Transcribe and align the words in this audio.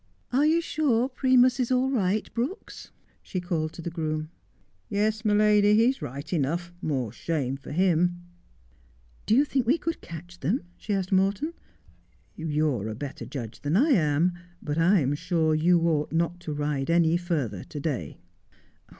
'Are 0.33 0.47
you 0.47 0.61
sure 0.61 1.07
Primus 1.07 1.59
is 1.59 1.71
all 1.71 1.91
right, 1.91 2.27
Brooks 2.33 2.87
1' 2.89 2.93
she 3.21 3.39
called 3.39 3.71
to 3.73 3.83
the 3.83 3.91
groom.' 3.91 4.31
Yes 4.89 5.23
my 5.23 5.35
lady, 5.35 5.75
he's 5.75 6.01
right 6.01 6.33
enough, 6.33 6.73
more 6.81 7.13
shame 7.13 7.55
for 7.55 7.71
him.' 7.71 8.23
112 8.27 8.27
Just 8.31 8.31
as 8.31 8.31
I 8.31 9.11
Am.' 9.11 9.23
Do 9.27 9.35
you 9.35 9.45
think 9.45 9.67
we 9.67 9.77
could 9.77 10.01
catch 10.01 10.39
them 10.39 10.55
1' 10.57 10.65
she 10.79 10.93
asked 10.95 11.11
Morton.' 11.11 11.53
You 12.55 12.71
are 12.75 12.87
a 12.87 12.95
better 12.95 13.27
judge 13.27 13.59
than 13.61 13.77
I 13.77 13.89
am, 13.91 14.33
but 14.59 14.79
I 14.79 15.01
am 15.01 15.13
sure 15.13 15.53
you 15.53 15.79
ought 15.87 16.11
not 16.11 16.39
to 16.39 16.51
ride 16.51 16.89
any 16.89 17.15
further 17.15 17.63
to 17.65 17.79
day.' 17.79 18.17